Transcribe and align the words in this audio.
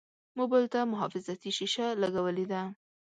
موبایل 0.37 0.65
ته 0.73 0.79
محافظتي 0.91 1.49
شیشه 1.57 1.87
لګولې 2.01 2.45
ده. 2.51 2.61